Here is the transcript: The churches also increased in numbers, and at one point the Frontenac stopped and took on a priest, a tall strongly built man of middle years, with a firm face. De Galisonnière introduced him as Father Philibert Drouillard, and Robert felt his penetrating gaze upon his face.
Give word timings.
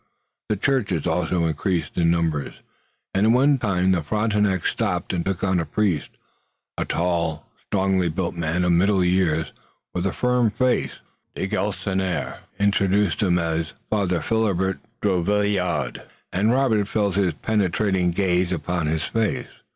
The 0.49 0.55
churches 0.57 1.05
also 1.05 1.43
increased 1.45 1.95
in 1.95 2.09
numbers, 2.09 2.63
and 3.13 3.27
at 3.27 3.31
one 3.33 3.59
point 3.59 3.91
the 3.93 4.01
Frontenac 4.01 4.65
stopped 4.65 5.13
and 5.13 5.23
took 5.23 5.43
on 5.43 5.59
a 5.59 5.63
priest, 5.67 6.09
a 6.75 6.85
tall 6.85 7.45
strongly 7.67 8.09
built 8.09 8.33
man 8.33 8.63
of 8.63 8.71
middle 8.71 9.05
years, 9.05 9.53
with 9.93 10.07
a 10.07 10.11
firm 10.11 10.49
face. 10.49 10.93
De 11.35 11.47
Galisonnière 11.47 12.39
introduced 12.59 13.21
him 13.21 13.37
as 13.37 13.73
Father 13.91 14.21
Philibert 14.21 14.79
Drouillard, 15.03 16.01
and 16.33 16.51
Robert 16.51 16.87
felt 16.87 17.13
his 17.13 17.35
penetrating 17.35 18.09
gaze 18.09 18.51
upon 18.51 18.87
his 18.87 19.03
face. 19.03 19.49